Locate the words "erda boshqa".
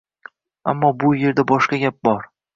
1.29-1.81